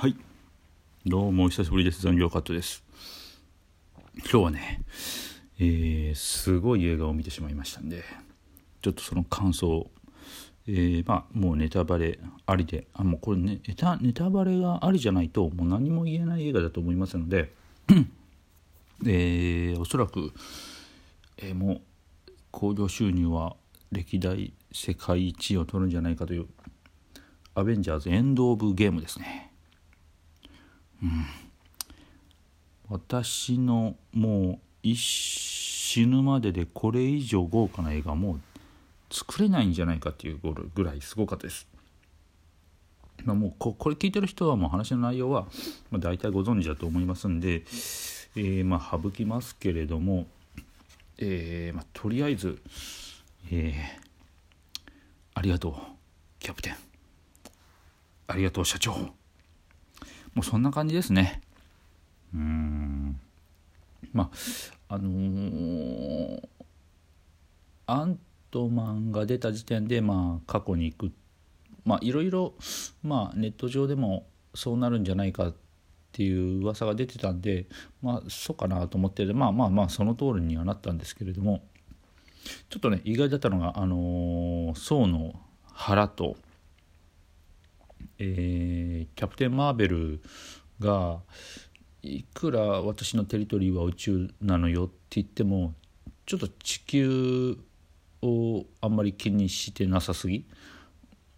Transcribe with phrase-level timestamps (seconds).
[0.00, 0.16] はい。
[1.04, 2.00] どうもお久しぶりです。
[2.00, 2.82] 残業カットです。
[4.20, 4.82] 今日はね
[5.58, 8.02] えー、すごい映画を見てしまいましたんで
[8.80, 9.90] ちょっとその感想
[10.66, 17.52] えー、まあもうネタバレありであもうこれねネタネタバレがありじゃないともう何も言えない映画だと思いますので
[19.04, 20.32] えー、おそらく、
[21.36, 21.80] えー、もう
[22.50, 23.54] 興行収入は
[23.92, 26.46] 歴代世界一を取るんじゃないかという
[27.54, 29.49] アベンジャーズエンド・オブ・ゲームですね。
[31.02, 31.26] うん、
[32.88, 38.40] 私のもう死ぬまででこれ以上豪華な映画もう
[39.10, 40.38] 作れないんじゃないかっていう
[40.74, 41.66] ぐらいすごかったです。
[43.24, 45.46] まあ、もうこれ聞いてる人はもう話の内容は、
[45.90, 50.26] ま、大体ご存知だと思いますんで、えー、まあ省きますけれども、
[51.18, 52.58] えーまあ、とりあえず、
[53.52, 54.90] えー、
[55.34, 55.74] ありがとう
[56.38, 56.76] キャプテン
[58.28, 58.94] ありがとう社長
[60.34, 61.40] もうそんな感じですね。
[62.34, 63.20] うん。
[64.12, 64.30] ま
[64.88, 66.48] ああのー、
[67.86, 68.18] アン
[68.50, 71.12] トマンが出た時点でまあ過去に行く。
[71.84, 72.54] まあいろいろ
[73.02, 75.54] まあネット上でもそうなるんじゃないかっ
[76.12, 77.66] ていう噂が出てたんで
[78.02, 81.62] まあそうかなと思ってまあまあまあその通りにはなったんですけれども
[82.68, 85.34] ちょっとね意外だったのがあのー、宋の
[85.72, 86.36] 腹と
[88.18, 90.22] えー、キャプテン・マーベル
[90.78, 91.20] が
[92.02, 95.74] いくら私のテリトリーは宇宙なのよって言っても
[96.26, 97.58] ちょっと地球
[98.22, 100.44] をあんまり気にしてなさすぎ。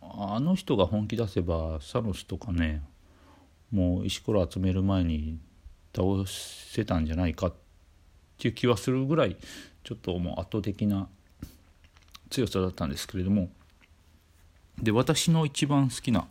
[0.00, 2.82] あの人が本気出せばサノスとかね
[3.70, 5.38] もう石ころ集める前に
[5.96, 7.54] 倒せたんじゃないかっ
[8.38, 9.36] ていう気はするぐらい
[9.84, 11.08] ちょっともう圧倒的な
[12.28, 13.48] 強さだったんですけれども
[14.80, 16.26] で私の一番好きな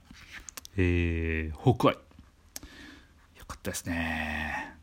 [0.78, 1.95] えー、ホークアイ。
[1.95, 4.73] よかったですね。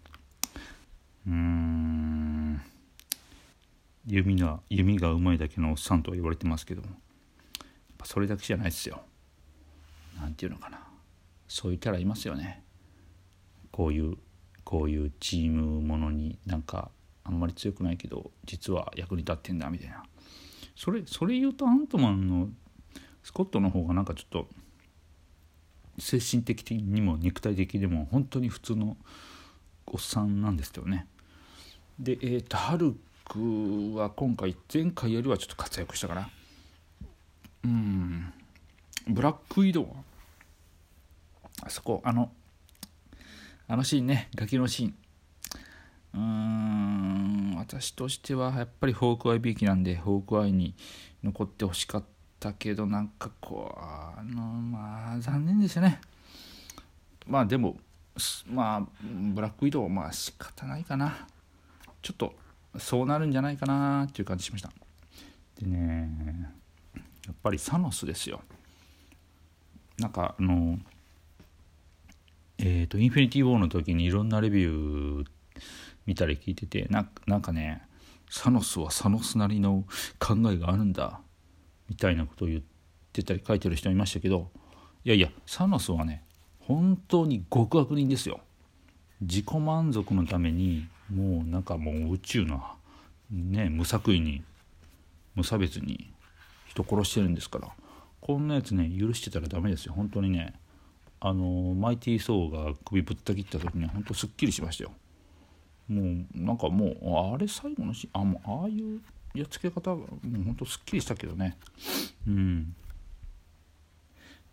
[1.27, 2.61] うん。
[4.07, 6.89] 弓が、弓がうまいだけのおっさんとは言われてますけども、
[8.05, 9.03] それだけじゃないですよ。
[10.21, 10.81] なんていうのかな。
[11.47, 12.63] そういうキャラいますよね。
[13.73, 14.17] こういう、
[14.65, 16.91] こういうチームものになんか、
[17.25, 20.03] あんまり強くないけど、実は役に立ってんだみたいな。
[20.77, 22.49] それ、それ言うとアントマンの
[23.29, 24.49] スコットの方がなんかちょっと、
[25.99, 28.97] 精神的にも肉体的にも本当に普通の
[29.87, 31.07] おっさんなんですよね。
[31.99, 32.97] で、えーと、ハル
[33.27, 36.31] クは今回前回よりはちょっと活躍したかな。
[37.65, 38.33] うん
[39.07, 39.95] ブラック移動
[41.63, 42.31] あそこあの
[43.67, 44.95] あのシーンねガキのシーン
[46.15, 50.75] うーん私としてはやっぱりホークアイビーキなんでホークアイに
[51.23, 56.01] 残ってほしかったったけどなんかこうあのまあ残念でしたね。
[57.27, 57.77] まあでも
[58.47, 61.27] まあブラック移動まあ仕方ないかな。
[62.01, 62.35] ちょっと
[62.79, 64.71] そうなるんじゃないかなっていう感じしました。
[65.61, 66.53] でね
[67.27, 68.41] やっぱりサノスですよ。
[69.99, 70.79] なんかあの
[72.59, 75.27] えっ、ー、とインフィニティ・ウォーの時にいろんなレビュー
[76.07, 77.01] 見たり聞いててな
[77.37, 77.83] んかね
[78.31, 79.85] サノスはサノスなりの
[80.21, 81.21] 考えがあるんだ。
[81.89, 82.63] みたいなことを言っ
[83.13, 84.51] てたり書いてる人いましたけど
[85.05, 86.23] いやいやサノスはね
[86.61, 88.41] 本当に極悪人ですよ。
[89.21, 92.63] 自己満足のためにもうなんかもう宇宙の
[93.31, 94.43] ね無作為に
[95.35, 96.13] 無差別に
[96.67, 97.69] 人殺してるんですから。
[98.21, 99.95] こんなやつね許してたらダメですよ。
[99.95, 100.55] 本当にね。
[101.21, 104.93] あのマイティー・ソーが首ぶった切った時には本当すっきりしましたよ。
[105.89, 109.01] もうなんかもうあれ最後のシーンあもうああいう
[109.35, 110.09] やっつけ方もう
[110.45, 111.57] ほんとすっきりしたけどね。
[112.27, 112.75] うん。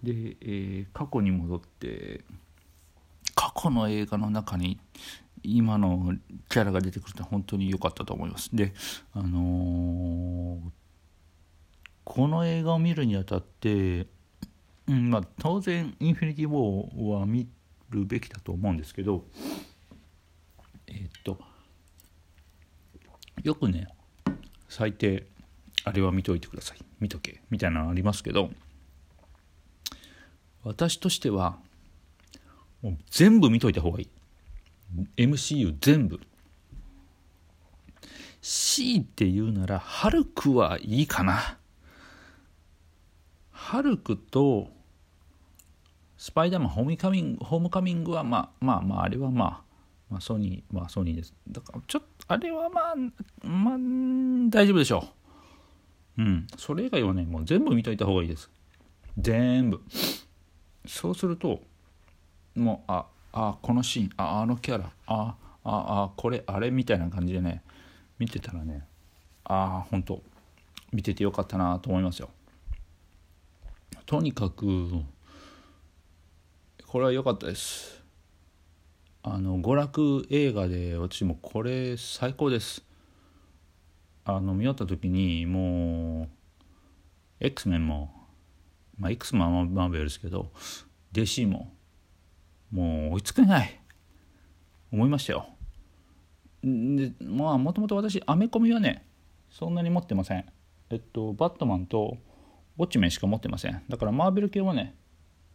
[0.03, 2.23] で、えー、過去に戻って
[3.33, 4.79] 過去の映画の中に
[5.43, 6.13] 今の
[6.49, 8.55] キャラが出てくるって本当に良かったと思います。
[8.55, 8.73] で
[9.13, 10.59] あのー、
[12.03, 14.07] この映画を見るにあたって、
[14.87, 17.47] うんまあ、当然「インフィニティ・ウォー」は見
[17.89, 19.25] るべきだと思うんですけど
[20.87, 21.39] えー、っと
[23.43, 23.87] よくね
[24.75, 25.25] 最低
[25.85, 26.77] あれは見といてください。
[26.99, 27.41] 見とけ。
[27.49, 28.49] みたいなのありますけど
[30.65, 31.57] 私としては
[32.81, 34.09] もう全部見といた方がいい。
[35.15, 36.19] MCU 全部。
[38.41, 41.57] 強いて言うならハルクはいいかな。
[43.51, 44.67] ハルクと
[46.17, 49.61] スパイダーマンホームカミングホームカミングはまあまあまああれはまあ
[50.09, 51.33] まあソニーまあソニーです。
[51.47, 52.95] だからちょっとあれはまあ、
[53.47, 53.77] まあ、
[54.49, 55.07] 大丈夫でしょ
[56.17, 56.21] う。
[56.21, 56.47] うん。
[56.57, 58.49] それ以外はね、もう全部見といた方がいいです。
[59.17, 59.81] 全部。
[60.87, 61.61] そうすると、
[62.55, 67.61] もうああこのシーンああのキャラあああこれあれみたいな感じでね
[68.17, 68.87] 見てたらね
[69.43, 70.21] ああ本当
[70.93, 72.29] 見ててよかったなと思いますよ
[74.05, 74.89] とにかく
[76.87, 78.01] これは良かったです
[79.27, 82.83] あの娯楽映画で私もこれ最高です。
[84.23, 86.27] あの見終わった時にも
[87.41, 88.13] う X メンも
[88.99, 90.51] まあ X もマーベルですけど
[91.11, 91.73] DC も
[92.71, 93.79] もう追いつけない
[94.93, 95.47] 思いましたよ
[96.63, 99.07] でまあもともと私アメコミはね
[99.49, 100.45] そんなに持ってません
[100.91, 102.17] えっとバットマンと
[102.77, 104.95] ウォッチメンしか持ってませんだからマーベル系はね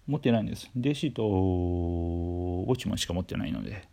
[0.09, 1.23] 持ってないんです DC と
[2.71, 3.89] ウォッチマンしか持ってないので。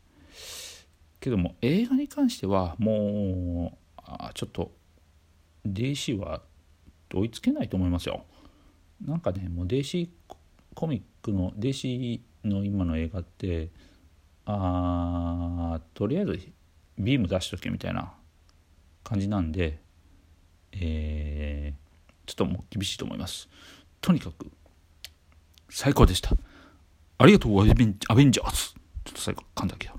[1.19, 4.71] けども映画に関してはもうあちょっと
[5.65, 6.41] DC は
[7.13, 8.25] 追いつけないと思いますよ。
[9.03, 10.09] なんかねもう DC
[10.75, 13.69] コミックの DC の今の映画って
[14.45, 16.39] あとりあえず
[16.97, 18.13] ビーム出しとけみたいな
[19.03, 19.79] 感じなんで
[20.71, 23.50] えー、ちょっともう厳しいと思います。
[24.01, 24.51] とにかく
[25.69, 26.35] 最高でした。
[27.19, 28.58] ありがとう、アベンジャーズ。
[29.06, 29.94] ちょっと最後噛んだけど。